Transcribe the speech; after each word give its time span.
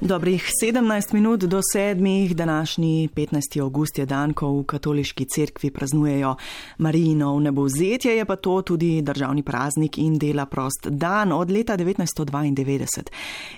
Dobrih 0.00 0.44
17 0.62 1.14
minut 1.14 1.40
do 1.40 1.60
sedmih, 1.72 2.36
današnji 2.36 3.08
15. 3.14 3.60
august 3.62 3.98
je 3.98 4.06
dan, 4.06 4.32
ko 4.32 4.48
v 4.52 4.64
katoliški 4.64 5.24
cerkvi 5.24 5.70
praznujejo 5.70 6.36
Marijino 6.78 7.40
nebovzetje, 7.40 8.16
je 8.16 8.24
pa 8.24 8.36
to 8.36 8.62
tudi 8.62 9.02
državni 9.02 9.42
praznik 9.42 9.98
in 9.98 10.18
dela 10.18 10.46
prost 10.46 10.88
dan 10.88 11.32
od 11.32 11.50
leta 11.50 11.76
1992. 11.76 13.02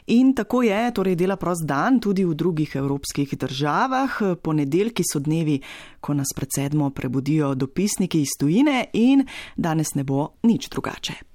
In 0.06 0.34
tako 0.34 0.62
je, 0.62 0.90
torej 0.94 1.14
dela 1.14 1.36
prost 1.36 1.66
dan 1.66 2.00
tudi 2.00 2.24
v 2.24 2.34
drugih 2.34 2.76
evropskih 2.76 3.38
državah. 3.38 4.10
Ponedeljki 4.42 5.02
so 5.12 5.18
dnevi, 5.18 5.60
ko 6.00 6.14
nas 6.14 6.34
pred 6.36 6.48
sedmo 6.54 6.90
prebudijo 6.90 7.54
dopisniki 7.54 8.20
iz 8.20 8.34
tujine 8.40 8.84
in 8.92 9.26
danes 9.56 9.94
ne 9.94 10.04
bo 10.04 10.28
nič 10.42 10.68
drugače. 10.68 11.31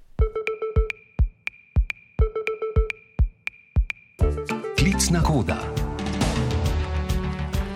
Klicna 5.08 5.24
koda. 5.24 5.58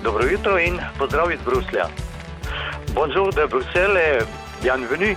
Dobro 0.03 0.23
jutro 0.31 0.59
in 0.59 0.79
pozdrav 0.99 1.31
iz 1.31 1.39
Bruslja. 1.45 1.85
Bonjour 2.95 3.33
de 3.35 3.47
Bruxelles, 3.47 4.23
bienvenue. 4.63 5.15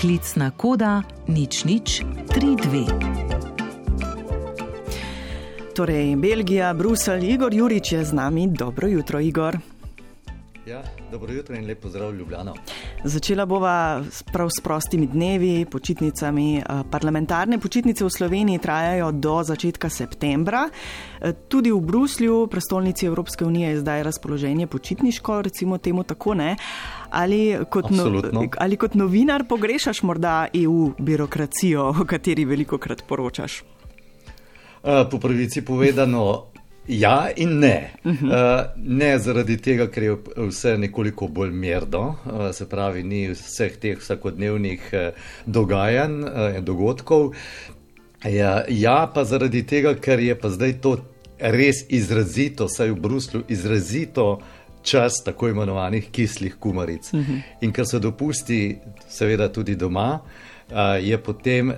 Klicna 0.00 0.50
koda 0.56 1.02
nič 1.26 1.64
nič 1.64 2.02
32. 2.28 2.86
Torej, 5.74 6.16
Belgija, 6.16 6.72
Bruselj, 6.74 7.32
Igor 7.32 7.54
Jurič 7.54 7.92
je 7.92 8.04
z 8.04 8.12
nami. 8.12 8.48
Dobro 8.48 8.88
jutro, 8.88 9.20
Igor. 9.20 9.58
Ja, 10.66 10.82
dobro 11.12 11.32
jutro 11.32 11.56
in 11.56 11.66
lepo 11.66 11.88
zdrav, 11.88 12.14
Ljubljana. 12.14 12.52
Začela 13.04 13.46
bova 13.46 14.02
prav 14.32 14.48
s 14.50 14.60
prostimi 14.62 15.06
dnevi, 15.06 15.66
počitnicami. 15.70 16.62
Parlamentarne 16.90 17.58
počitnice 17.58 18.04
v 18.04 18.10
Sloveniji 18.10 18.58
trajajo 18.58 19.12
do 19.12 19.42
začetka 19.42 19.88
septembra. 19.88 20.64
Tudi 21.48 21.70
v 21.70 21.78
Bruslju, 21.80 22.46
prestolnici 22.50 23.06
Evropske 23.06 23.44
unije, 23.44 23.68
je 23.68 23.80
zdaj 23.80 24.02
razpoloženje 24.02 24.66
počitniško, 24.66 25.42
recimo 25.42 25.78
temu 25.78 26.02
tako 26.02 26.34
ne. 26.34 26.56
Ali 27.10 27.58
kot, 27.70 27.90
no, 27.90 28.42
ali 28.58 28.76
kot 28.76 28.94
novinar 28.94 29.46
pogrešaš 29.48 30.02
morda 30.02 30.48
EU 30.54 30.90
birokracijo, 30.98 31.88
o 32.00 32.04
kateri 32.04 32.44
veliko 32.44 32.78
krat 32.78 33.06
poročaš? 33.06 33.62
Po 34.82 35.18
pravici 35.18 35.62
povedano, 35.62 36.55
Ja, 36.88 37.30
in 37.36 37.58
ne. 37.58 37.90
Uh 38.04 38.12
-huh. 38.12 38.26
uh, 38.26 38.66
ne 38.76 39.18
zaradi 39.18 39.56
tega, 39.56 39.86
ker 39.90 40.02
je 40.02 40.16
vse 40.36 40.78
nekoliko 40.78 41.28
bolj 41.28 41.50
mirno, 41.50 42.16
uh, 42.24 42.50
se 42.52 42.68
pravi, 42.68 43.02
ni 43.02 43.28
vseh 43.30 43.76
teh 43.76 43.98
vsakodnevnih 43.98 44.90
uh, 44.92 45.00
dogajanj 45.46 46.12
in 46.12 46.24
uh, 46.24 46.64
dogodkov. 46.64 47.34
Ja, 48.24 48.64
ja, 48.68 49.10
pa 49.14 49.24
zaradi 49.24 49.66
tega, 49.66 49.94
ker 49.94 50.20
je 50.20 50.38
pa 50.38 50.48
zdaj 50.48 50.80
to 50.80 50.96
res 51.38 51.84
izrazito, 51.88 52.68
saj 52.68 52.90
v 52.90 53.00
Bruslu 53.00 53.42
izrazito. 53.48 54.40
Čas 54.82 55.24
tako 55.24 55.48
imenovanih 55.48 56.10
kislih 56.10 56.54
kumaric. 56.54 57.12
Uh 57.12 57.20
-huh. 57.20 57.40
In 57.60 57.72
ker 57.72 57.86
se 57.86 57.98
dopusti, 57.98 58.78
seveda, 59.08 59.48
tudi 59.48 59.74
doma, 59.74 60.20
je 61.02 61.18
potem 61.18 61.72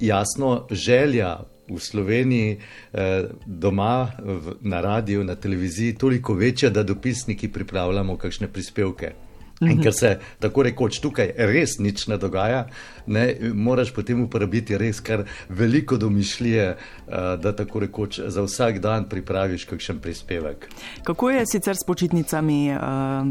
jasno 0.00 0.66
želja 0.70 1.38
v 1.70 1.78
Sloveniji, 1.78 2.58
eh, 2.92 3.28
doma, 3.46 4.10
na 4.60 4.80
radiju, 4.80 5.24
na 5.24 5.34
televiziji, 5.34 5.94
toliko 5.94 6.34
večja, 6.34 6.70
da 6.70 6.82
dopisniki 6.82 7.48
pripravljamo 7.48 8.16
kakšne 8.16 8.48
prispevke. 8.48 9.12
In 9.60 9.68
mhm. 9.68 9.82
ker 9.82 9.94
se 9.94 10.18
tako 10.38 10.62
rekoč 10.62 11.00
tukaj 11.02 11.32
res 11.50 11.78
nič 11.82 12.06
ne 12.06 12.18
dogaja, 12.18 12.66
ne, 13.06 13.24
moraš 13.54 13.90
potem 13.94 14.20
uporabiti 14.22 14.78
res 14.78 15.00
kar 15.02 15.24
veliko 15.48 15.96
domišljije, 15.98 16.66
eh, 16.68 16.76
da 17.42 17.52
tako 17.56 17.82
rekoč 17.86 18.20
za 18.26 18.44
vsak 18.46 18.78
dan 18.78 19.08
pripraviš 19.08 19.64
kakšen 19.64 19.98
prispevek. 19.98 20.68
Kako 21.02 21.30
je 21.30 21.46
sicer 21.46 21.74
s 21.74 21.86
počitnicami 21.86 22.60
uh, 22.70 22.78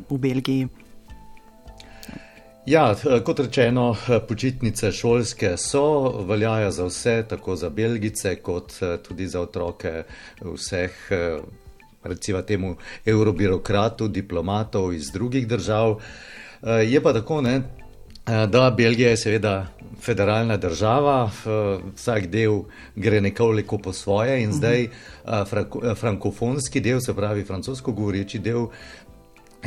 v 0.09 0.19
Belgiji? 0.19 0.67
Ja, 2.67 2.95
kot 3.23 3.39
rečeno, 3.39 3.95
počitnice 4.27 4.89
šolske 4.91 5.53
so, 5.57 6.11
veljajo 6.27 6.71
za 6.71 6.85
vse, 6.85 7.13
tako 7.29 7.55
za 7.55 7.69
Belgice, 7.69 8.35
kot 8.43 8.73
tudi 9.07 9.27
za 9.27 9.41
otroke 9.41 10.03
vseh, 10.41 10.91
recimo 12.03 12.41
temu, 12.41 12.73
eurobirokratov, 13.05 14.11
diplomatov 14.11 14.91
iz 14.93 15.11
drugih 15.15 15.47
držav. 15.47 15.95
Je 16.83 17.01
pa 17.03 17.13
tako, 17.13 17.41
ne, 17.41 17.61
da 18.25 18.73
Belgija 18.77 19.09
je 19.09 19.17
seveda 19.17 19.67
federalna 20.03 20.57
država, 20.57 21.31
vsak 21.95 22.27
del 22.27 22.65
gre 22.95 23.21
nekoliko 23.21 23.77
po 23.77 23.93
svoje 23.93 24.41
in 24.43 24.51
zdaj 24.51 24.89
frankofonski 25.95 26.83
del, 26.83 26.99
se 26.99 27.15
pravi 27.15 27.47
francosko 27.47 27.91
govoreči 27.91 28.39
del, 28.39 28.67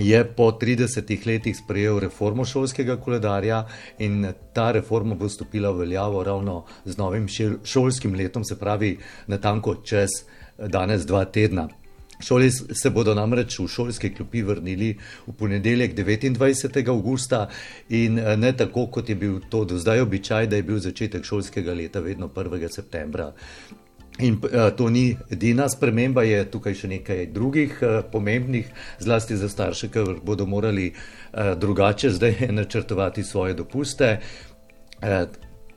je 0.01 0.25
po 0.37 0.51
30 0.53 1.27
letih 1.27 1.57
sprejel 1.57 1.99
reformo 2.01 2.45
šolskega 2.45 2.97
koledarja 2.97 3.67
in 3.99 4.33
ta 4.53 4.71
reforma 4.73 5.15
bo 5.15 5.29
stopila 5.29 5.71
v 5.71 5.85
veljavo 5.85 6.25
ravno 6.25 6.65
z 6.85 6.97
novim 6.97 7.27
šolskim 7.65 8.15
letom, 8.15 8.45
se 8.45 8.59
pravi 8.59 8.99
na 9.27 9.39
tanko 9.39 9.75
čez 9.85 10.25
danes 10.59 11.07
dva 11.07 11.25
tedna. 11.25 11.69
Šoli 12.21 12.51
se 12.53 12.91
bodo 12.91 13.15
namreč 13.15 13.59
v 13.59 13.69
šolske 13.69 14.11
klopi 14.15 14.43
vrnili 14.43 14.91
v 15.27 15.33
ponedeljek 15.33 15.95
29. 15.97 16.89
augusta 16.89 17.47
in 17.89 18.21
ne 18.37 18.53
tako, 18.57 18.87
kot 18.87 19.09
je 19.09 19.15
bil 19.15 19.41
to 19.51 19.65
do 19.65 19.79
zdaj 19.79 20.01
običaj, 20.01 20.47
da 20.47 20.57
je 20.57 20.63
bil 20.63 20.79
začetek 20.79 21.25
šolskega 21.25 21.73
leta 21.75 22.01
vedno 22.01 22.29
1. 22.29 22.69
septembra. 22.69 23.33
In 24.19 24.35
uh, 24.43 24.71
to 24.77 24.91
ni 24.91 25.17
edina 25.31 25.69
sprememba, 25.69 26.23
je 26.23 26.43
tukaj 26.51 26.75
še 26.77 26.89
nekaj 26.91 27.27
drugih 27.33 27.79
uh, 27.83 28.01
pomembnih, 28.13 28.67
zlasti 29.01 29.37
za 29.37 29.49
starše, 29.49 29.89
ki 29.89 30.05
bodo 30.27 30.47
morali 30.47 30.91
uh, 30.91 31.55
drugače 31.57 32.11
zdaj 32.11 32.35
načrtovati 32.59 33.25
svoje 33.25 33.55
dopuste. 33.55 34.19
Uh, 35.01 35.25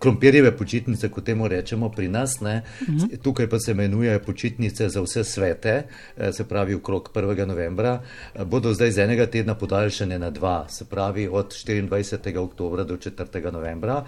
Krompirjeve 0.03 0.49
počitnice, 0.57 1.07
kot 1.07 1.23
temu 1.23 1.47
rečemo 1.47 1.87
pri 1.89 2.09
nas, 2.11 2.35
uh 2.41 2.47
mhm. 2.47 2.97
-huh. 2.97 3.21
tukaj 3.23 3.47
pa 3.49 3.59
se 3.59 3.71
imenujejo 3.71 4.19
počitnice 4.19 4.89
za 4.89 5.01
vse 5.01 5.23
svete, 5.23 5.83
se 6.31 6.43
pravi 6.43 6.73
okrog 6.73 7.09
1. 7.13 7.45
novembra, 7.45 8.01
bodo 8.45 8.73
zdaj 8.73 8.91
z 8.91 8.99
enega 8.99 9.25
tedna 9.25 9.55
podaljšane 9.55 10.19
na 10.19 10.29
dva, 10.29 10.67
se 10.69 10.85
pravi 10.85 11.27
od 11.27 11.53
24. 11.67 12.37
oktobra 12.37 12.83
do 12.83 12.97
4. 12.97 13.51
novembra. 13.51 14.03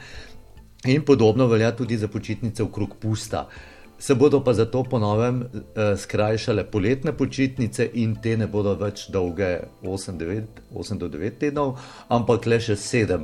In 0.85 1.02
podobno 1.02 1.47
velja 1.47 1.72
tudi 1.75 1.97
za 1.97 2.08
počitnice 2.08 2.64
okrog 2.64 2.96
pusta. 3.00 3.47
Se 3.97 4.16
bodo 4.16 4.44
pa 4.44 4.53
zato 4.53 4.83
ponovem 4.83 5.44
eh, 5.44 5.97
skrajšale 5.97 6.66
poletne 6.72 7.13
počitnice 7.17 7.89
in 7.94 8.16
te 8.22 8.35
ne 8.38 8.47
bodo 8.47 8.75
več 8.75 9.07
dolge 9.09 9.59
8, 9.83 10.17
9, 10.19 10.63
8 10.75 11.00
do 11.00 11.07
9 11.09 11.39
tednov, 11.39 11.78
ampak 12.11 12.45
le 12.45 12.59
še 12.59 12.75
7. 12.75 13.23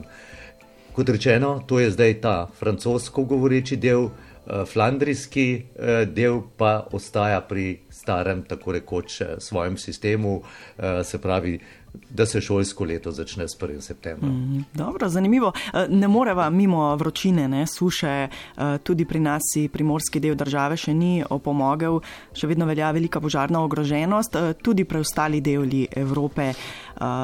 Kot 0.96 1.10
rečeno, 1.10 1.62
to 1.68 1.80
je 1.80 1.92
zdaj 1.92 2.18
ta 2.24 2.36
francosko 2.56 3.24
govoreči 3.28 3.76
del, 3.76 4.10
eh, 4.48 4.64
flandrijski 4.66 5.48
eh, 5.76 6.06
del 6.06 6.42
pa 6.58 6.88
ostaja 6.92 7.42
pri 7.42 7.82
starem, 7.92 8.44
tako 8.48 8.72
rekoč, 8.72 9.22
eh, 9.22 9.36
svojem 9.40 9.78
sistemu, 9.78 10.42
eh, 10.78 11.04
se 11.04 11.20
pravi 11.22 11.60
da 12.10 12.26
se 12.26 12.42
šolsko 12.42 12.86
leto 12.86 13.12
začne 13.12 13.48
s 13.48 13.58
1. 13.60 13.82
septembrom. 13.82 14.32
Mm, 14.32 14.66
dobro, 14.74 15.10
zanimivo. 15.10 15.52
E, 15.74 15.86
ne 15.90 16.08
moreva 16.08 16.50
mimo 16.50 16.96
vročine, 16.96 17.48
ne, 17.48 17.66
suše, 17.68 18.08
e, 18.08 18.30
tudi 18.84 19.06
pri 19.06 19.20
nas 19.20 19.42
si 19.54 19.68
primorski 19.68 20.20
del 20.20 20.36
države 20.36 20.78
še 20.78 20.94
ni 20.94 21.24
opomogel, 21.30 22.00
še 22.34 22.48
vedno 22.48 22.66
velja 22.66 22.92
velika 22.92 23.22
požarna 23.22 23.64
ogroženost, 23.64 24.36
e, 24.36 24.54
tudi 24.54 24.86
preostali 24.86 25.42
deli 25.42 25.88
Evrope, 25.96 26.52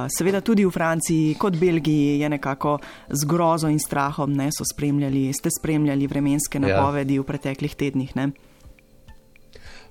seveda 0.09 0.41
tudi 0.41 0.65
v 0.65 0.71
Franciji, 0.73 1.35
kot 1.37 1.57
Belgiji 1.59 2.19
je 2.19 2.29
nekako 2.29 2.79
z 3.09 3.27
grozo 3.29 3.69
in 3.69 3.77
strahom, 3.79 4.33
ne, 4.33 4.49
so 4.51 4.65
spremljali, 4.65 5.29
ste 5.33 5.51
spremljali 5.53 6.07
vremenske 6.07 6.57
ja. 6.57 6.65
napovedi 6.65 7.19
ja. 7.19 7.21
v 7.21 7.27
preteklih 7.27 7.75
tednih. 7.75 8.15
Ne. 8.17 8.31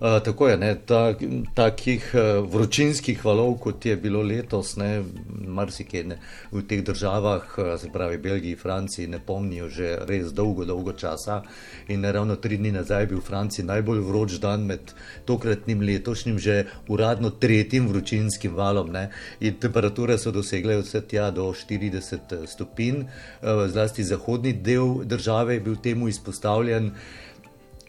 Uh, 0.01 0.23
tako 0.25 0.49
je, 0.49 0.57
ne, 0.57 0.75
ta, 0.87 1.15
takih 1.55 2.11
uh, 2.15 2.51
vročinskih 2.53 3.25
valov, 3.25 3.55
kot 3.65 3.87
je 3.87 3.97
bilo 3.97 4.21
letos, 4.23 4.75
ne, 4.77 5.01
marsikaj 5.41 6.05
ne, 6.05 6.19
v 6.53 6.61
teh 6.69 6.83
državah, 6.85 7.47
uh, 7.57 7.71
se 7.81 7.89
pravi 7.93 8.19
Belgiji, 8.21 8.59
Franciji, 8.61 9.07
ne 9.09 9.23
pomnijo 9.25 9.71
že 9.73 9.95
res 10.05 10.35
dolgo, 10.37 10.69
dolgo 10.69 10.93
časa. 10.93 11.41
In 11.89 12.05
ravno 12.05 12.37
tri 12.37 12.61
dni 12.61 12.75
nazaj 12.77 13.03
je 13.03 13.11
bil 13.15 13.23
v 13.23 13.25
Franciji 13.25 13.65
najbolj 13.65 14.05
vroč 14.05 14.37
dan 14.43 14.69
med 14.69 14.93
tokratnim 15.25 15.81
letošnjim, 15.81 16.39
že 16.39 16.67
uradno 16.93 17.31
tretjim 17.31 17.89
vročinskim 17.89 18.53
valom. 18.53 18.93
Ne, 18.93 19.09
in 19.41 19.57
temperature 19.57 20.19
so 20.21 20.29
dosegle 20.31 20.77
vse 20.83 21.07
tja 21.09 21.31
do 21.31 21.49
40 21.57 22.45
stopinj, 22.45 23.07
uh, 23.07 23.65
zlasti 23.65 24.05
zahodni 24.05 24.53
del 24.53 25.07
države 25.09 25.57
je 25.57 25.61
bil 25.61 25.81
temu 25.81 26.09
izpostavljen. 26.13 26.93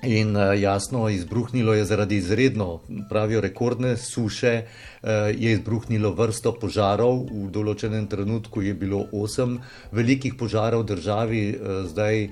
In 0.03 0.35
uh, 0.35 0.61
jasno, 0.61 1.09
izbruhnilo 1.09 1.73
je 1.73 1.85
zaradi 1.85 2.15
izredno, 2.15 2.81
pravijo, 3.09 3.41
rekordne 3.41 3.97
suše, 3.97 4.61
uh, 4.63 5.09
je 5.37 5.51
izbruhnilo 5.51 6.11
vrsto 6.13 6.53
požarov. 6.53 7.23
V 7.31 7.49
določenem 7.49 8.05
trenutku 8.07 8.61
je 8.61 8.75
bilo 8.77 9.07
osem 9.11 9.57
velikih 9.91 10.37
požarov 10.37 10.85
v 10.85 10.89
državi, 10.93 11.41
uh, 11.49 11.81
zdaj 11.89 12.29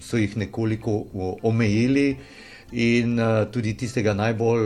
so 0.00 0.16
jih 0.16 0.36
nekoliko 0.36 1.04
omejili. 1.42 2.16
in 2.72 3.18
tudi 3.50 3.74
tistega 3.74 4.12
najbolj, 4.14 4.62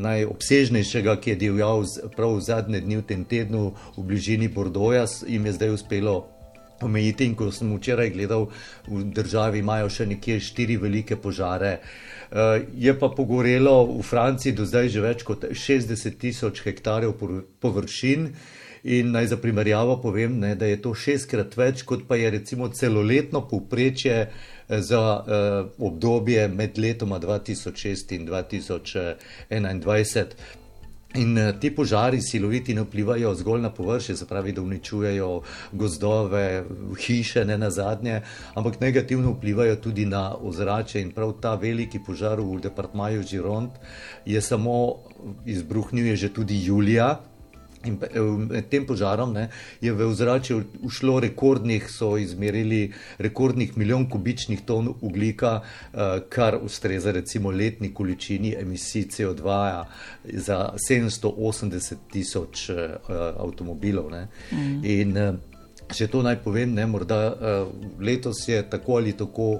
najobsežnejšega, 0.00 1.20
ki 1.20 1.30
je 1.30 1.36
divjal 1.36 1.84
prav 2.16 2.38
v 2.38 2.40
zadnje 2.40 2.80
dni 2.80 2.96
v 2.96 3.04
tem 3.04 3.24
tednu 3.24 3.74
v 3.98 4.00
bližini 4.00 4.48
Bordoja, 4.48 5.04
jim 5.28 5.44
je 5.46 5.52
zdaj 5.52 5.70
uspelo. 5.76 6.33
Omejiti, 6.82 7.28
in 7.28 7.36
ko 7.38 7.50
sem 7.54 7.70
včeraj 7.76 8.10
gledal, 8.10 8.48
v 8.88 9.04
državi 9.14 9.62
imajo 9.62 9.92
še 9.92 10.08
nekje 10.10 10.40
štiri 10.42 10.76
velike 10.82 11.16
požare. 11.16 11.78
Uh, 12.34 12.58
je 12.74 12.94
pa 12.98 13.08
pogorelo 13.14 13.76
v 13.86 14.02
Franciji 14.02 14.56
do 14.56 14.66
zdaj 14.66 14.90
že 14.90 15.04
več 15.04 15.22
kot 15.22 15.46
60 15.52 16.18
tisoč 16.18 16.64
hektarjev 16.66 17.14
površin. 17.62 18.34
In 18.84 19.14
naj 19.16 19.30
za 19.32 19.36
primerjavo 19.40 19.96
povem, 20.02 20.34
ne, 20.42 20.50
da 20.60 20.66
je 20.68 20.76
to 20.76 20.92
šestkrat 20.92 21.54
več, 21.56 21.86
kot 21.88 22.02
pa 22.04 22.18
je 22.20 22.34
recimo 22.34 22.68
celoletno 22.68 23.40
povprečje 23.48 24.18
Eh, 24.68 24.80
za 24.80 25.24
uh, 25.26 25.86
obdobje 25.86 26.48
med 26.48 26.78
letoma 26.78 27.20
2006 27.20 28.12
in 28.12 28.26
2021. 28.26 30.24
In 31.14 31.36
uh, 31.38 31.52
ti 31.60 31.70
požari 31.70 32.18
siloviti 32.22 32.74
ne 32.74 32.82
vplivajo 32.82 33.34
zgolj 33.34 33.60
na 33.62 33.70
površje, 33.70 34.16
se 34.16 34.26
pravi, 34.26 34.52
da 34.52 34.62
uničujejo 34.62 35.42
gozdove, 35.72 36.64
hiše, 36.98 37.44
ne 37.44 37.58
na 37.58 37.70
zadnje, 37.70 38.20
ampak 38.54 38.80
negativno 38.80 39.30
vplivajo 39.36 39.76
tudi 39.76 40.06
na 40.06 40.34
ozračje. 40.34 41.02
In 41.02 41.12
prav 41.14 41.36
ta 41.40 41.54
veliki 41.54 42.00
požar 42.02 42.40
v 42.40 42.58
departmaju 42.60 43.22
Žirond 43.22 43.70
je 44.26 44.40
samo 44.40 44.96
izbruhnil, 45.46 46.06
je 46.06 46.16
že 46.16 46.32
tudi 46.34 46.58
julija. 46.64 47.20
In 47.84 47.98
eh, 48.02 48.20
med 48.20 48.68
tem 48.70 48.86
požarom 48.86 49.32
ne, 49.32 49.48
je 49.80 49.92
v 49.92 50.08
ozračje 50.08 50.62
ušlo 50.82 51.18
rekordnih, 51.20 51.88
so 51.90 52.14
izmerili 52.18 52.92
rekordnih 53.18 53.76
milijon 53.78 54.08
kubičnih 54.10 54.64
ton 54.66 54.92
ugljika, 55.00 55.60
uh, 55.60 56.00
kar 56.28 56.58
ustreza 56.62 57.12
recimo 57.12 57.50
letni 57.50 57.92
količini 57.94 58.54
emisij 58.60 59.04
CO2 59.10 59.42
-ja 59.44 59.84
za 60.24 60.72
780 60.90 61.94
tisoč 62.12 62.70
uh, 62.70 62.76
avtomobilov. 63.38 64.10
Mm. 64.52 64.84
In 64.84 65.38
če 65.94 66.06
to 66.08 66.22
naj 66.22 66.36
povem, 66.44 66.74
ne, 66.74 66.86
morda 66.86 67.36
letos 68.00 68.48
je 68.48 68.62
tako 68.70 68.96
ali 68.96 69.12
tako, 69.12 69.58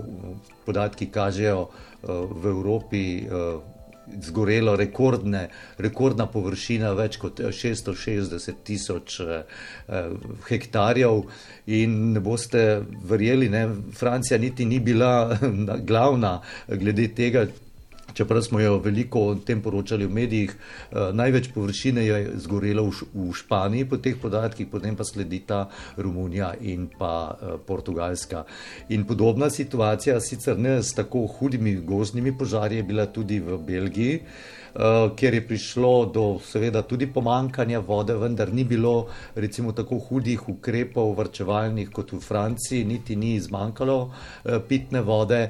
podatki 0.66 1.06
kažejo 1.06 1.68
v 2.42 2.46
Evropi. 2.46 3.26
Zgorelo 4.22 4.76
rekordne, 4.76 5.48
rekordna 5.78 6.26
površina, 6.30 6.92
več 6.98 7.16
kot 7.22 7.40
660 7.40 8.62
tisoč 8.64 9.18
eh, 9.24 9.42
hektarjev. 10.48 11.24
In 11.74 11.98
ne 12.12 12.20
boste 12.24 12.82
verjeli, 13.08 13.48
ne, 13.48 13.66
Francija 13.96 14.38
niti 14.38 14.66
ni 14.68 14.80
bila 14.84 15.38
glavna 15.88 16.38
glede 16.68 17.08
tega, 17.16 17.46
čeprav 18.14 18.42
smo 18.42 18.60
jo 18.60 18.78
veliko 18.78 19.20
o 19.20 19.34
tem 19.34 19.62
poročali 19.62 20.06
v 20.06 20.14
medijih, 20.14 20.54
uh, 20.54 21.10
največ 21.14 21.50
površine 21.54 22.06
je 22.06 22.18
zgorelo 22.46 22.86
v, 22.88 23.10
v 23.14 23.30
Španiji 23.34 23.88
po 23.90 23.98
teh 23.98 24.16
podatkih, 24.20 24.68
potem 24.70 24.96
pa 24.96 25.04
sledita 25.04 25.68
Romunija 25.96 26.54
in 26.60 26.88
pa 26.98 27.14
uh, 27.34 27.58
Portugalska. 27.66 28.44
In 28.88 29.04
podobna 29.04 29.50
situacija, 29.50 30.20
sicer 30.20 30.58
ne 30.58 30.78
s 30.82 30.94
tako 30.94 31.26
hudimi 31.26 31.76
gozdnimi 31.80 32.38
požarji, 32.38 32.82
je 32.82 32.82
bila 32.82 33.06
tudi 33.06 33.40
v 33.40 33.58
Belgiji. 33.58 34.20
Uh, 34.74 35.12
ker 35.14 35.34
je 35.34 35.42
prišlo 35.46 36.10
do, 36.10 36.22
seveda, 36.42 36.80
tudi 36.82 37.06
pomankanja 37.06 37.78
vode, 37.78 38.16
vendar 38.18 38.50
ni 38.50 38.64
bilo, 38.66 39.06
recimo, 39.38 39.70
tako 39.70 40.00
hudih 40.02 40.48
ukrepov, 40.50 41.12
vrčevalnih 41.14 41.92
kot 41.94 42.10
v 42.10 42.18
Franciji, 42.18 42.82
niti 42.82 43.14
ni 43.14 43.36
izmanjkalo 43.38 43.98
uh, 44.02 44.58
pitne 44.66 45.04
vode, 45.06 45.44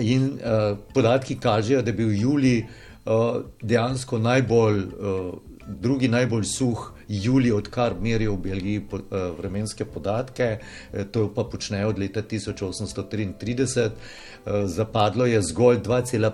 In 0.00 0.38
uh, 0.40 0.78
podatki 0.94 1.36
kažejo, 1.36 1.82
da 1.82 1.90
je 1.90 1.96
bil 1.96 2.12
julij 2.12 2.62
uh, 3.04 3.42
dejansko 3.62 4.18
najbolj, 4.18 4.78
uh, 4.78 5.34
drugi 5.68 6.08
najbolj 6.08 6.44
suh 6.44 6.92
julij, 7.08 7.52
odkar 7.52 7.94
merijo 8.00 8.36
v 8.36 8.42
Belgiji 8.48 8.80
po, 8.80 8.96
uh, 8.96 9.36
vremenske 9.38 9.84
podatke. 9.84 10.58
Uh, 10.92 11.04
to 11.04 11.28
pa 11.34 11.44
počnejo 11.44 11.88
od 11.92 11.98
leta 11.98 12.22
1833. 12.22 13.90
Uh, 13.90 14.64
zapadlo 14.64 15.26
je 15.26 15.42
zgolj 15.42 15.82
2,5. 15.84 16.32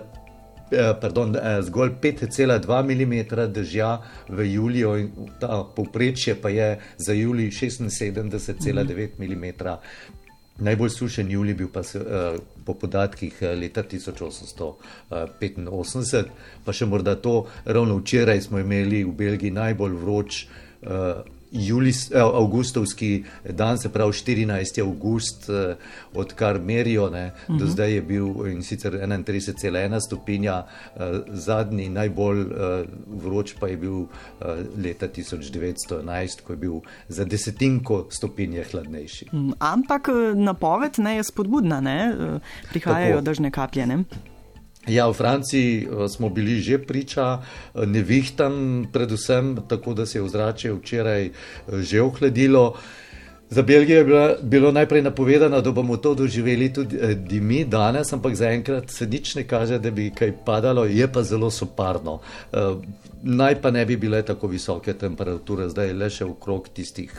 Pardon, 1.01 1.33
zgolj 1.65 1.95
5,2 2.01 2.83
mm 2.85 3.15
dežja 3.53 4.01
v 4.29 4.45
juliju, 4.45 4.91
in 5.01 5.31
ta 5.41 5.63
povprečje 5.75 6.35
pa 6.37 6.49
je 6.49 6.67
za 6.97 7.13
julij 7.13 7.49
76,9 7.49 9.17
mm. 9.17 9.47
Najbolj 10.59 10.89
sušen 10.89 11.31
julij 11.31 11.55
bil 11.55 11.67
pa 11.73 11.83
se, 11.83 11.99
uh, 11.99 12.05
po 12.65 12.73
podatkih 12.73 13.41
eh, 13.41 13.55
leta 13.55 13.83
1885, 13.83 16.23
pa 16.65 16.73
še 16.73 16.85
morda 16.85 17.15
to, 17.15 17.45
ravno 17.65 17.97
včeraj 18.01 18.41
smo 18.41 18.59
imeli 18.59 19.03
v 19.03 19.11
Belgiji 19.17 19.51
najbolj 19.51 19.93
vroč. 20.03 20.45
Julis, 21.51 22.11
eh, 22.11 22.21
avgustovski 22.21 23.23
dan, 23.49 23.77
se 23.77 23.89
pravi 23.89 24.13
14. 24.13 24.81
august, 24.81 25.49
eh, 25.49 25.75
odkar 26.13 26.59
merijo, 26.61 27.09
ne, 27.09 27.25
uh 27.25 27.31
-huh. 27.33 27.59
do 27.59 27.65
mhm. 27.65 27.71
zdaj 27.71 27.93
je 27.93 28.01
bil 28.01 28.47
in 28.47 28.63
sicer 28.63 28.93
31,1 28.93 29.99
stopinja, 29.99 30.65
eh, 30.95 30.99
zadnji 31.27 31.89
najbolj 31.89 32.45
vroč 33.07 33.55
pa 33.59 33.67
je 33.67 33.77
bil 33.77 34.05
leta 34.77 35.07
1911, 35.07 36.41
ko 36.41 36.53
je 36.53 36.57
bil 36.57 36.73
za 37.07 37.25
desetinko 37.25 38.07
stopinje 38.09 38.63
hladnejši. 38.71 39.25
Mm, 39.31 39.51
ampak 39.59 40.07
napoved 40.35 40.91
ne, 40.97 41.15
je 41.15 41.23
spodbudna, 41.23 41.81
ne? 41.81 42.15
Prihajajo 42.69 43.21
držne 43.21 43.51
kaplje. 43.51 43.85
Ne? 43.85 44.03
Ja, 44.87 45.09
v 45.11 45.13
Franciji 45.13 45.83
eh, 45.83 46.07
smo 46.07 46.29
bili 46.29 46.61
že 46.61 46.79
priča 46.79 47.41
eh, 47.41 47.85
nevihtam, 47.85 48.87
predvsem 48.93 49.57
tako, 49.67 49.93
da 49.93 50.05
se 50.05 50.17
je 50.17 50.23
ozračje 50.23 50.73
včeraj 50.73 51.25
eh, 51.25 51.31
že 51.81 52.01
ohladilo. 52.01 52.79
Za 53.49 53.61
Belgijo 53.61 53.97
je 53.97 54.05
bila, 54.05 54.35
bilo 54.41 54.71
najprej 54.71 55.01
napovedano, 55.01 55.61
da 55.61 55.71
bomo 55.71 55.97
to 55.97 56.13
doživeli 56.15 56.73
tudi 56.73 56.97
eh, 57.01 57.41
mi 57.41 57.65
danes, 57.65 58.13
ampak 58.13 58.35
zaenkrat 58.35 58.89
se 58.89 59.07
nič 59.07 59.35
ne 59.35 59.43
kaže, 59.43 59.79
da 59.79 59.91
bi 59.91 60.11
kaj 60.15 60.31
padalo, 60.45 60.85
je 60.85 61.07
pa 61.11 61.23
zelo 61.23 61.49
soparno. 61.51 62.19
Eh, 62.53 62.57
naj 63.23 63.61
pa 63.61 63.71
ne 63.71 63.85
bi 63.85 63.97
bile 63.97 64.21
tako 64.25 64.47
visoke 64.47 64.93
temperature, 64.93 65.69
zdaj 65.69 65.87
je 65.87 65.93
le 65.93 66.09
še 66.09 66.25
okrog 66.25 66.69
tistih 66.73 67.11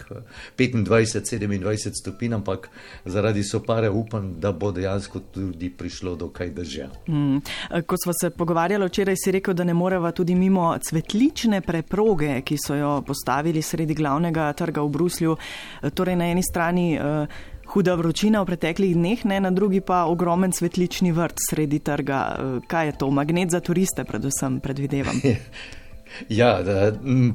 25-27 0.59 1.88
eh, 1.88 1.94
stopinj, 1.94 2.35
ampak 2.35 2.69
zaradi 3.05 3.43
sopare 3.44 3.91
upam, 3.91 4.35
da 4.41 4.53
bo 4.53 4.71
dejansko 4.73 5.21
tudi 5.35 5.71
prišlo 5.71 6.15
do 6.17 6.29
kaj 6.29 6.50
držja. 6.50 6.88
Mm. 7.09 7.43
Ko 7.87 7.97
smo 8.05 8.12
se 8.21 8.31
pogovarjali 8.31 8.87
včeraj, 8.87 9.19
si 9.19 9.35
rekel, 9.35 9.55
da 9.55 9.65
ne 9.65 9.75
moreva 9.75 10.13
tudi 10.13 10.34
mimo 10.34 10.70
cvetlične 10.79 11.60
preproge, 11.60 12.41
ki 12.46 12.56
so 12.67 12.79
jo 12.79 12.94
postavili 13.06 13.63
sredi 13.63 13.94
glavnega 13.94 14.53
trga 14.53 14.87
v 14.87 14.94
Bruslju. 14.94 15.37
Torej 15.94 16.19
na 16.20 16.29
eni 16.34 16.44
strani 16.44 16.86
uh, 17.00 17.41
huda 17.72 17.96
vročina 17.96 18.43
v 18.43 18.50
preteklih 18.53 18.94
dneh, 18.98 19.24
ne, 19.24 19.41
na 19.41 19.50
drugi 19.55 19.81
pa 19.81 20.05
ogromen 20.10 20.53
cvetlični 20.53 21.15
vrt 21.17 21.41
sredi 21.48 21.81
trga. 21.81 22.20
Uh, 22.31 22.56
kaj 22.69 22.93
je 22.93 22.96
to? 23.00 23.10
Magnet 23.10 23.56
za 23.56 23.62
turiste, 23.65 24.05
predvsem, 24.05 24.60
predvidevam. 24.60 25.17
Ja, 26.29 26.62
da, 26.62 26.93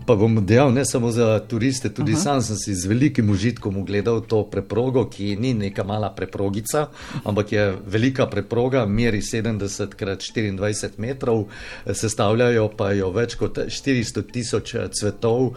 pa 0.08 0.15
bom 0.15 0.46
dejal 0.46 0.74
ne 0.74 0.86
samo 0.86 1.12
za 1.12 1.39
turiste, 1.39 1.89
tudi 1.89 2.12
-huh. 2.12 2.24
sam 2.24 2.41
sem 2.41 2.55
si 2.55 2.75
z 2.75 2.86
velikim 2.86 3.29
užitkom 3.29 3.77
ogledal 3.77 4.22
to 4.22 4.44
preprogo, 4.44 5.10
ki 5.10 5.36
ni 5.36 5.53
neka 5.53 5.84
mala 5.84 6.10
preprogica, 6.10 6.88
ampak 7.24 7.51
je 7.51 7.77
velika 7.88 8.25
preproga, 8.25 8.86
meri 8.86 9.22
70 9.22 9.88
krat 9.96 10.20
24 10.20 10.89
metrov, 10.98 11.46
sestavljajo 11.94 12.70
pa 12.77 12.91
jo 12.91 13.12
več 13.12 13.36
kot 13.36 13.58
400 13.58 14.24
tisoč 14.32 14.75
cvetov, 15.00 15.53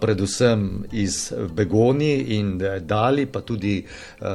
predvsem 0.00 0.84
iz 0.92 1.32
begoni 1.56 2.14
in 2.14 2.58
dali, 2.80 3.26
pa 3.26 3.40
tudi 3.40 3.84
uh, 4.20 4.26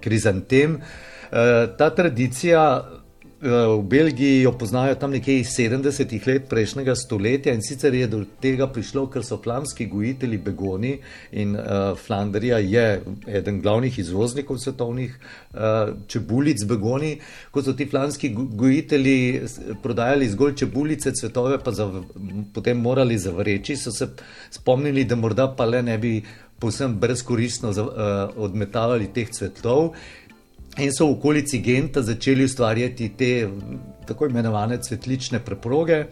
krizantem. 0.00 0.74
Uh, 0.74 1.76
ta 1.78 1.90
tradicija 1.90 2.88
Eh, 2.88 3.07
v 3.40 3.82
Belgiji 3.82 4.42
jo 4.42 4.52
poznajo 4.58 4.94
tam 4.98 5.12
nekje 5.14 5.36
iz 5.40 5.52
70-ih 5.54 6.26
let 6.26 6.48
prejšnjega 6.50 6.94
stoletja 6.98 7.52
in 7.54 7.62
sicer 7.62 7.94
je 7.94 8.08
do 8.10 8.24
tega 8.42 8.66
prišlo, 8.66 9.04
ker 9.06 9.22
so 9.22 9.38
flamski 9.38 9.86
gojitelji 9.86 10.38
begoni 10.42 10.96
in 11.30 11.54
uh, 11.54 11.94
Flandrija 11.94 12.58
je 12.58 13.02
eden 13.26 13.60
glavnih 13.62 13.98
izvoznikov 13.98 14.58
svetovnih 14.58 15.14
uh, 15.14 15.94
čebulic 16.10 16.64
begoni. 16.66 17.20
Ko 17.54 17.62
so 17.62 17.72
ti 17.78 17.86
flamski 17.86 18.32
gojitelji 18.34 19.40
prodajali 19.82 20.28
zgolj 20.34 20.56
čebulice, 20.56 21.14
cvetove 21.14 21.62
pa 21.62 21.72
zav, 21.72 21.94
potem 22.54 22.82
morali 22.82 23.18
zavreči, 23.18 23.76
so 23.76 23.94
se 23.94 24.10
spomnili, 24.50 25.04
da 25.04 25.14
morda 25.14 25.46
pa 25.54 25.64
le 25.64 25.82
ne 25.82 25.98
bi 25.98 26.16
povsem 26.58 26.98
brezkoristno 26.98 27.70
uh, 27.70 27.84
odmetavali 28.34 29.12
teh 29.14 29.30
cvetov 29.30 29.92
in 30.78 30.92
so 30.92 31.06
v 31.06 31.18
okolici 31.18 31.58
Genta 31.58 32.02
začeli 32.02 32.44
ustvarjati 32.44 33.08
te 33.16 33.48
tako 34.06 34.26
imenovane 34.26 34.78
cvetlične 34.82 35.40
preproge. 35.44 36.04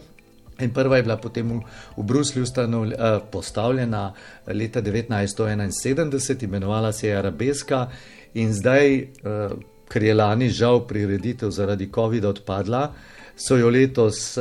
In 0.59 0.73
prva 0.73 0.97
je 0.97 1.03
bila 1.03 1.17
potem 1.17 1.49
v, 1.49 1.61
v 1.97 2.03
Bruslju 2.03 2.43
uh, 2.43 2.89
postavljena 3.31 4.13
leta 4.47 4.81
1971, 4.81 6.43
imenovala 6.43 6.91
se 6.91 7.07
je 7.07 7.17
Arabeska 7.17 7.87
in 8.33 8.53
zdaj 8.53 9.01
uh, 9.01 9.53
ker 9.87 10.03
je 10.03 10.13
lani 10.13 10.49
žal 10.49 10.81
prireditev 10.87 11.51
zaradi 11.51 11.89
COVID-a 11.95 12.29
odpadla, 12.29 12.93
so 13.37 13.55
jo 13.55 13.69
letos 13.69 14.33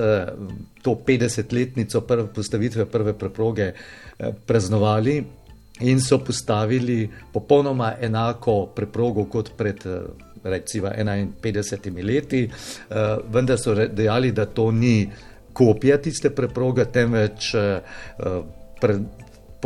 to 0.83 0.95
50-letnico 1.06 2.00
prve 2.00 2.26
postavitve 2.35 2.87
prve 2.90 3.12
preproge 3.18 3.73
praznovali 4.47 5.25
in 5.80 6.00
so 6.00 6.18
postavili 6.18 7.11
popolnoma 7.33 7.95
enako 8.00 8.66
preprogo 8.66 9.25
kot 9.25 9.50
pred 9.56 9.85
recimo 10.45 10.88
51 10.88 12.04
leti, 12.04 12.50
vendar 13.28 13.59
so 13.59 13.75
dejali, 13.75 14.33
da 14.33 14.47
to 14.47 14.71
ni 14.71 15.11
kopija 15.52 15.99
tiste 15.99 16.30
preproge, 16.30 16.85
temveč 16.85 17.50
pre, 18.80 18.99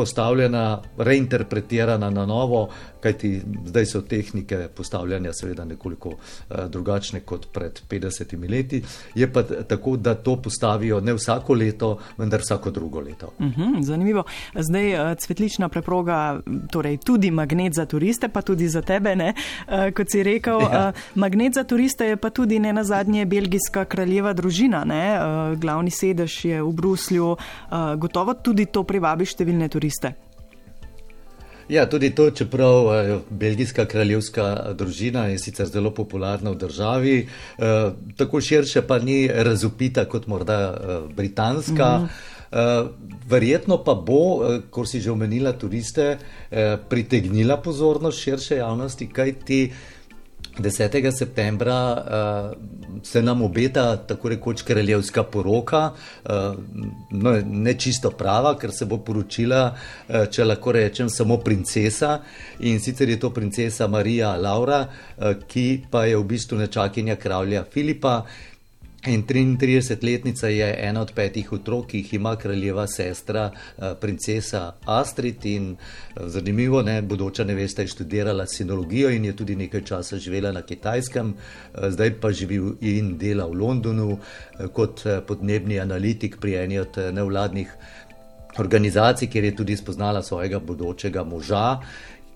postavljena, 0.01 0.81
reinterpretirana 0.99 2.11
na 2.11 2.27
novo, 2.27 2.69
kajti 3.01 3.43
zdaj 3.67 3.87
so 3.87 4.01
tehnike 4.01 4.69
postavljanja 4.77 5.33
seveda 5.33 5.65
nekoliko 5.65 6.09
uh, 6.09 6.65
drugačne 6.69 7.21
kot 7.21 7.49
pred 7.53 7.81
50 7.91 8.51
leti. 8.51 8.83
Je 9.15 9.29
pa 9.33 9.43
tako, 9.43 9.97
da 9.97 10.15
to 10.15 10.37
postavijo 10.43 11.01
ne 11.01 11.13
vsako 11.15 11.55
leto, 11.55 11.99
vendar 12.19 12.41
vsako 12.41 12.71
drugo 12.71 13.01
leto. 13.01 13.33
Uh 13.39 13.47
mhm, 13.47 13.63
-huh, 13.63 13.83
zanimivo. 13.83 14.25
Zdaj 14.55 14.95
uh, 14.95 15.19
cvetlična 15.19 15.69
preproga, 15.69 16.41
torej 16.73 16.97
tudi 16.97 17.31
magnet 17.31 17.75
za 17.75 17.87
turiste, 17.87 18.29
pa 18.29 18.43
tudi 18.43 18.69
za 18.69 18.83
tebe, 18.83 19.17
ne, 19.17 19.35
uh, 19.35 19.93
kot 19.97 20.07
si 20.11 20.23
rekel. 20.23 20.61
Ja. 20.61 20.93
Magnet 21.15 21.55
za 21.55 21.65
turiste 21.65 22.07
je 22.07 22.17
pa 22.17 22.31
tudi 22.31 22.59
ne 22.59 22.73
na 22.73 22.85
zadnje 22.85 23.27
belgijska 23.27 23.85
kraljeva 23.85 24.33
družina, 24.33 24.85
ne, 24.85 25.19
glavni 25.57 25.91
sedež 25.91 26.45
je 26.45 26.63
v 26.63 26.73
Bruslju, 26.73 27.37
gotovo 27.97 28.35
tudi 28.35 28.67
to 28.67 28.85
privabi 28.85 29.27
številne 29.27 29.69
turiste. 29.69 29.90
Ja, 31.71 31.85
tudi 31.87 32.11
to, 32.11 32.31
čeprav 32.31 32.85
uh, 32.85 33.21
belgijska 33.31 33.85
kraljevska 33.87 34.75
družina 34.75 35.29
je 35.31 35.39
sicer 35.39 35.67
zelo 35.71 35.93
popularna 35.95 36.51
v 36.51 36.59
državi, 36.59 37.15
uh, 37.23 37.93
tako 38.19 38.41
širše 38.41 38.83
pa 38.83 38.99
ni 38.99 39.29
razupita 39.29 40.05
kot 40.05 40.27
morda 40.27 40.61
britanska. 41.17 41.99
Mm 41.99 42.05
-hmm. 42.05 42.39
Uh, 42.51 42.89
verjetno 43.31 43.77
pa 43.85 43.95
bo, 43.95 44.43
uh, 44.43 44.59
ko 44.71 44.83
si 44.87 45.01
že 45.01 45.11
omenila 45.11 45.53
turiste, 45.53 46.19
uh, 46.19 46.57
pritegnila 46.89 47.57
pozornost 47.57 48.19
širše 48.19 48.57
javnosti, 48.57 49.07
kaj 49.07 49.33
ti 49.33 49.73
10. 50.63 51.11
septembra 51.19 51.77
uh, 51.95 53.03
se 53.03 53.23
nam 53.23 53.43
obeta 53.43 53.97
tako 53.97 54.29
rekoč 54.29 54.63
kraljevska 54.63 55.23
poroka, 55.23 55.91
uh, 56.25 56.31
no, 57.11 57.35
ne 57.47 57.75
čisto 57.79 58.11
prava, 58.11 58.57
ker 58.59 58.73
se 58.73 58.87
bo 58.87 58.99
poročila, 59.05 59.63
uh, 59.73 60.27
če 60.31 60.45
lahko 60.45 60.73
rečem, 60.73 61.09
samo 61.09 61.39
princesa 61.45 62.21
in 62.61 62.81
sicer 62.81 63.09
je 63.09 63.19
to 63.21 63.31
princesa 63.31 63.89
Marija 63.89 64.37
Laura, 64.37 64.85
uh, 64.87 65.33
ki 65.49 65.67
pa 65.91 66.05
je 66.05 66.17
v 66.17 66.25
bistvu 66.25 66.59
nečakinja 66.61 67.17
kralja 67.17 67.65
Filipa. 67.73 68.23
In 69.07 69.23
33-letnica 69.25 70.47
je 70.47 70.77
ena 70.79 71.01
od 71.01 71.13
petih 71.17 71.53
otrok, 71.53 71.87
ki 71.89 72.03
jih 72.03 72.15
ima 72.15 72.35
kraljeva 72.37 72.85
sestra, 72.87 73.47
eh, 73.51 73.95
princesa 74.01 74.75
Astrid. 74.85 75.47
In 75.47 75.71
eh, 75.73 76.29
zanimivo, 76.29 76.83
ne, 76.83 77.01
bodoča 77.03 77.45
nevesta 77.45 77.83
je 77.83 77.89
študirala 77.89 78.47
sinologijo 78.47 79.11
in 79.11 79.25
je 79.25 79.37
tudi 79.37 79.57
nekaj 79.57 79.85
časa 79.85 80.19
živela 80.19 80.53
na 80.53 80.63
Kitajskem, 80.63 81.33
eh, 81.33 81.91
zdaj 81.91 82.21
pa 82.21 82.33
živi 82.33 82.61
in 82.81 83.17
dela 83.19 83.47
v 83.47 83.55
Londonu 83.55 84.19
kot 84.73 85.05
podnebni 85.27 85.81
analitik 85.81 86.37
pri 86.41 86.55
eni 86.55 86.79
od 86.79 86.99
nevladnih 87.13 87.73
organizacij, 88.59 89.29
kjer 89.29 89.45
je 89.45 89.57
tudi 89.57 89.77
spoznala 89.77 90.23
svojega 90.23 90.59
bodočega 90.59 91.25
moža, 91.25 91.81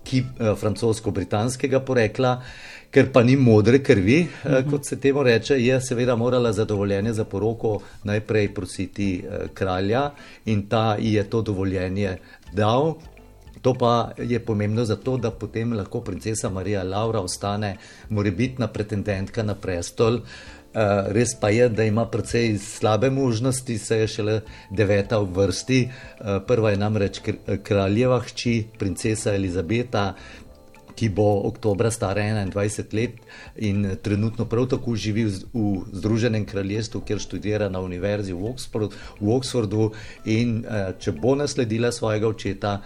ki 0.05 0.23
je 0.39 0.55
francosko-britanskega 0.61 1.81
porekla 1.85 2.37
ker 2.95 3.09
pa 3.11 3.25
ni 3.27 3.35
modre 3.35 3.81
krvi, 3.83 4.21
uh 4.23 4.27
eh, 4.27 4.51
-huh. 4.51 4.69
kot 4.69 4.85
se 4.85 4.95
temu 4.99 5.23
reče, 5.23 5.59
je 5.59 5.81
seveda 5.81 6.15
morala 6.15 6.51
za 6.53 6.65
dovoljenje 6.65 7.13
za 7.13 7.25
poroko 7.25 7.79
najprej 8.03 8.53
prositi 8.53 9.23
uh, 9.23 9.49
kralja 9.53 10.11
in 10.45 10.69
ta 10.69 10.95
ji 10.99 11.13
je 11.13 11.23
to 11.23 11.41
dovoljenje 11.41 12.17
dal. 12.53 12.93
To 13.61 13.73
pa 13.73 14.11
je 14.17 14.39
pomembno 14.39 14.85
zato, 14.85 15.17
da 15.17 15.31
potem 15.31 15.73
lahko 15.73 16.01
princesa 16.01 16.49
Marija 16.49 16.83
Laura 16.83 17.19
ostane 17.19 17.77
morebitna 18.09 18.67
pretendentka 18.67 19.43
na 19.43 19.55
prestol. 19.55 20.19
Res 21.15 21.35
pa 21.39 21.49
je, 21.55 21.69
da 21.69 21.83
ima 21.87 22.03
precej 22.11 22.57
slabe 22.59 23.09
možnosti, 23.09 23.77
saj 23.77 23.99
je 23.99 24.07
šele 24.07 24.39
deveta 24.69 25.21
v 25.23 25.31
vrsti. 25.37 25.81
Prva 26.47 26.73
je 26.73 26.81
namreč 26.81 27.21
kraljeva 27.63 28.19
hči, 28.27 28.65
princesa 28.79 29.33
Elizabeta, 29.35 30.09
ki 30.95 31.09
bo 31.11 31.27
oktober 31.47 31.91
stara 31.91 32.23
21 32.23 32.93
let 32.95 33.17
in 33.55 33.97
trenutno 34.01 34.45
prav 34.45 34.69
tako 34.71 34.95
živi 34.95 35.25
v 35.25 35.63
Združenem 35.91 36.45
kraljestvu, 36.45 37.01
kjer 37.01 37.19
študira 37.19 37.69
na 37.69 37.79
univerzi 37.83 38.33
v, 38.33 38.51
Oxford, 38.51 38.95
v 39.19 39.31
Oxfordu. 39.35 39.89
In 40.25 40.61
če 40.99 41.11
bo 41.11 41.35
nasledila 41.35 41.91
svojega 41.91 42.27
očeta, 42.27 42.77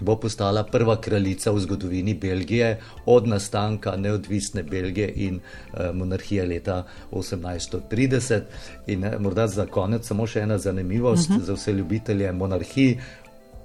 bo 0.00 0.16
postala 0.16 0.64
prva 0.64 1.00
kraljica 1.00 1.50
v 1.50 1.60
zgodovini 1.60 2.14
Belgije 2.14 2.80
od 3.06 3.28
nastanka 3.28 3.96
neodvisne 3.96 4.62
Belgije 4.62 5.12
in 5.16 5.40
eh, 5.40 5.92
monarhije 5.92 6.46
leta 6.46 6.84
1830. 7.10 8.40
In 8.86 9.04
eh, 9.04 9.18
morda 9.18 9.46
za 9.46 9.66
konec 9.66 10.06
samo 10.06 10.26
še 10.26 10.40
ena 10.40 10.58
zanimivost 10.58 11.30
uh 11.30 11.36
mhm. 11.36 11.42
-huh. 11.42 11.46
za 11.46 11.54
vse 11.54 11.72
ljubitelje 11.72 12.32
monarhij. 12.32 12.98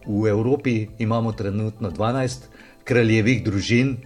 V 0.05 0.27
Evropi 0.27 0.87
imamo 0.99 1.31
trenutno 1.31 1.91
12 1.91 2.37
kraljevih 2.83 3.43
družin, 3.43 3.97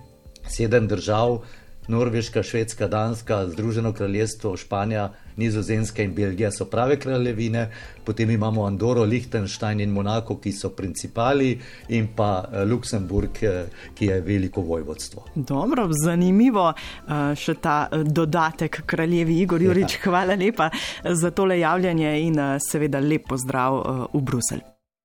sedem 0.47 0.87
držav, 0.87 1.39
Norveška, 1.87 2.43
Švedska, 2.43 2.87
Danska, 2.87 3.47
Združeno 3.47 3.93
kraljestvo, 3.93 4.57
Španija, 4.57 5.11
Nizozemska 5.35 6.03
in 6.03 6.13
Belgija 6.15 6.51
so 6.51 6.65
prave 6.65 6.99
kraljevine, 6.99 7.71
potem 8.03 8.29
imamo 8.29 8.65
Andoro, 8.65 9.03
Liechtenstein 9.03 9.79
in 9.79 9.89
Monako, 9.89 10.37
ki 10.37 10.51
so 10.51 10.69
principali, 10.69 11.59
in 11.89 12.07
pa 12.15 12.45
eh, 12.51 12.65
Luksemburg, 12.65 13.43
eh, 13.43 13.65
ki 13.95 14.05
je 14.05 14.21
veliko 14.21 14.61
vojvodstvo. 14.61 15.25
Dobro, 15.35 15.89
zanimivo 16.03 16.69
eh, 16.73 17.35
še 17.35 17.53
ta 17.61 17.89
dodatek 18.03 18.81
kraljevi 18.85 19.41
Igor 19.41 19.61
Jurič. 19.67 19.99
Ja. 19.99 20.03
Hvala 20.03 20.35
lepa 20.35 20.69
za 21.03 21.31
tole 21.31 21.59
javljanje 21.59 22.21
in 22.21 22.39
seveda 22.59 22.99
lep 22.99 23.27
pozdrav 23.27 23.81
v 24.13 24.21
Bruselj. 24.21 24.74